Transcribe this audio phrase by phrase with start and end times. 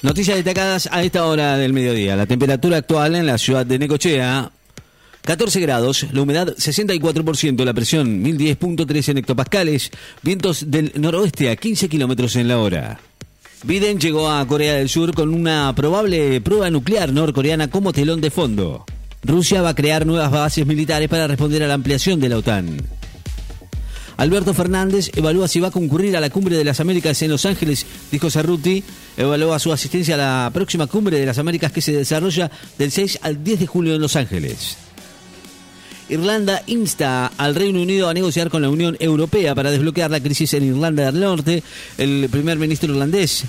[0.00, 2.14] Noticias destacadas a esta hora del mediodía.
[2.14, 4.48] La temperatura actual en la ciudad de Necochea,
[5.22, 9.90] 14 grados, la humedad 64%, la presión 1010.3 en hectopascales,
[10.22, 13.00] vientos del noroeste a 15 kilómetros en la hora.
[13.64, 18.30] Biden llegó a Corea del Sur con una probable prueba nuclear norcoreana como telón de
[18.30, 18.84] fondo.
[19.24, 22.97] Rusia va a crear nuevas bases militares para responder a la ampliación de la OTAN.
[24.18, 27.46] Alberto Fernández evalúa si va a concurrir a la Cumbre de las Américas en Los
[27.46, 28.82] Ángeles, dijo Cerruti.
[29.16, 33.20] Evalúa su asistencia a la próxima Cumbre de las Américas que se desarrolla del 6
[33.22, 34.76] al 10 de julio en Los Ángeles.
[36.08, 40.52] Irlanda insta al Reino Unido a negociar con la Unión Europea para desbloquear la crisis
[40.54, 41.62] en Irlanda del Norte.
[41.96, 43.44] El primer ministro irlandés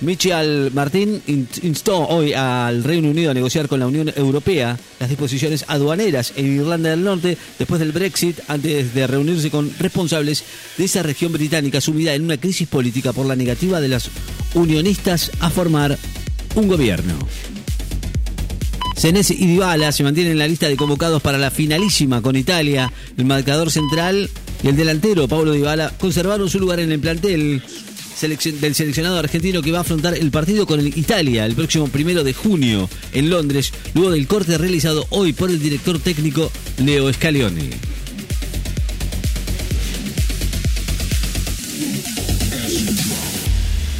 [0.00, 1.22] Michel Martin
[1.62, 6.54] instó hoy al Reino Unido a negociar con la Unión Europea las disposiciones aduaneras en
[6.56, 10.44] Irlanda del Norte después del Brexit, antes de reunirse con responsables
[10.76, 14.10] de esa región británica sumida en una crisis política por la negativa de las
[14.54, 15.98] unionistas a formar
[16.54, 17.14] un gobierno.
[18.96, 22.92] Senesi y Dybala se mantienen en la lista de convocados para la finalísima con Italia.
[23.16, 24.28] El marcador central
[24.62, 27.62] y el delantero Pablo Dybala conservaron su lugar en el plantel
[28.20, 32.24] del seleccionado argentino que va a afrontar el partido con el Italia el próximo primero
[32.24, 37.70] de junio en Londres, luego del corte realizado hoy por el director técnico Leo Scalioni.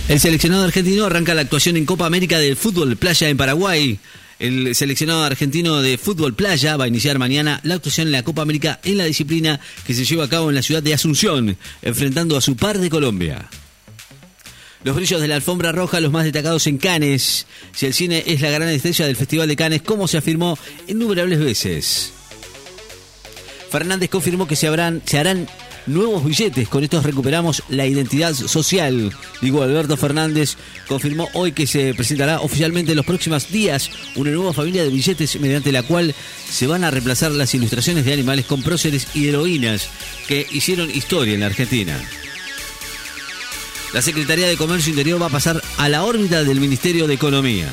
[0.08, 3.98] El seleccionado argentino arranca la actuación en Copa América del Fútbol Playa en Paraguay.
[4.38, 8.42] El seleccionado argentino de fútbol playa va a iniciar mañana la actuación en la Copa
[8.42, 12.36] América en la disciplina que se lleva a cabo en la ciudad de Asunción, enfrentando
[12.36, 13.48] a su par de Colombia.
[14.84, 17.46] Los brillos de la alfombra roja, los más destacados en Cannes.
[17.72, 21.40] Si el cine es la gran estrella del Festival de Cannes, como se afirmó innumerables
[21.40, 22.12] veces.
[23.70, 25.48] Fernández confirmó que se, habrán, se harán
[25.86, 26.68] nuevos billetes.
[26.68, 29.12] Con estos recuperamos la identidad social.
[29.40, 30.56] Digo, Alberto Fernández
[30.88, 35.40] confirmó hoy que se presentará oficialmente en los próximos días una nueva familia de billetes
[35.40, 36.14] mediante la cual
[36.48, 39.88] se van a reemplazar las ilustraciones de animales con próceres y heroínas
[40.28, 42.00] que hicieron historia en la Argentina.
[43.96, 47.66] La Secretaría de Comercio Interior va a pasar a la órbita del Ministerio de Economía.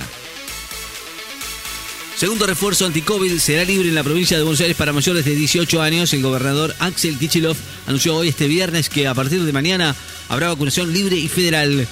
[2.15, 5.81] Segundo refuerzo anti-COVID será libre en la provincia de Buenos Aires para mayores de 18
[5.81, 6.13] años.
[6.13, 7.57] El gobernador Axel Kichilov
[7.87, 9.97] anunció hoy este viernes que a partir de mañana
[10.29, 11.85] habrá vacunación libre y federal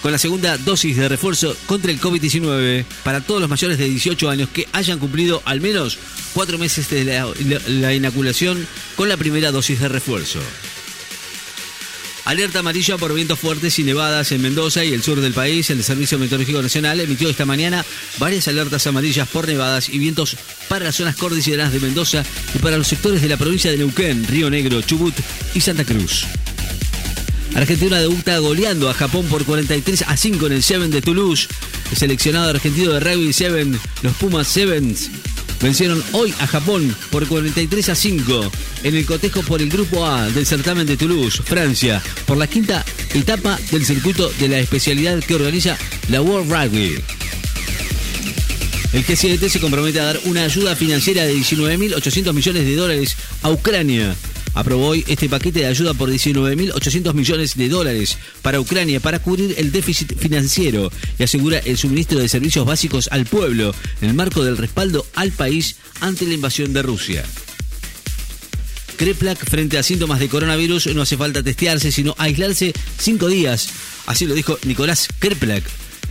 [0.00, 4.30] con la segunda dosis de refuerzo contra el COVID-19 para todos los mayores de 18
[4.30, 5.98] años que hayan cumplido al menos
[6.34, 7.28] cuatro meses de la,
[7.66, 10.38] la inoculación con la primera dosis de refuerzo.
[12.26, 15.70] Alerta amarilla por vientos fuertes y nevadas en Mendoza y el sur del país.
[15.70, 17.86] El Servicio Meteorológico Nacional emitió esta mañana
[18.18, 20.36] varias alertas amarillas por nevadas y vientos
[20.68, 24.26] para las zonas cordilleranas de Mendoza y para los sectores de la provincia de Neuquén,
[24.26, 25.14] Río Negro, Chubut
[25.54, 26.24] y Santa Cruz.
[27.54, 31.46] Argentina debuta goleando a Japón por 43 a 5 en el Seven de Toulouse.
[31.92, 35.10] El seleccionado argentino de rugby Seven, los Pumas Sevens,
[35.60, 38.52] vencieron hoy a Japón por 43 a 5
[38.84, 42.84] en el cotejo por el Grupo A del certamen de Toulouse, Francia, por la quinta
[43.14, 45.76] etapa del circuito de la especialidad que organiza
[46.08, 46.96] la World Rugby.
[48.92, 53.50] El G7 se compromete a dar una ayuda financiera de 19.800 millones de dólares a
[53.50, 54.14] Ucrania
[54.56, 59.54] aprobó hoy este paquete de ayuda por 19.800 millones de dólares para Ucrania para cubrir
[59.58, 64.42] el déficit financiero y asegura el suministro de servicios básicos al pueblo en el marco
[64.42, 67.24] del respaldo al país ante la invasión de Rusia.
[68.96, 73.68] Kreplak frente a síntomas de coronavirus no hace falta testearse, sino aislarse cinco días.
[74.06, 75.64] Así lo dijo Nicolás Kreplak,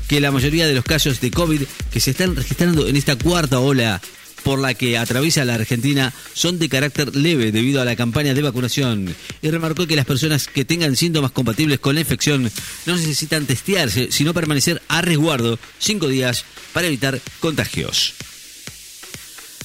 [0.07, 3.59] que la mayoría de los casos de COVID que se están registrando en esta cuarta
[3.59, 3.99] ola
[4.45, 8.43] por la que atraviesa la Argentina son de carácter leve debido a la campaña de
[8.43, 12.51] vacunación y remarcó que las personas que tengan síntomas compatibles con la infección
[12.85, 18.13] no necesitan testearse, sino permanecer a resguardo cinco días para evitar contagios.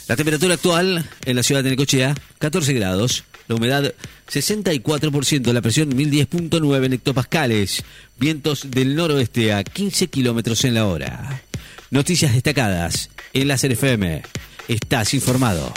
[0.09, 3.25] La temperatura actual en la ciudad de Necochea, 14 grados.
[3.49, 3.93] La humedad
[4.33, 7.85] 64%, la presión 1010.9 en hectopascales.
[8.19, 11.43] Vientos del noroeste a 15 kilómetros en la hora.
[11.91, 14.23] Noticias destacadas en la CFM
[14.71, 15.73] estás informado.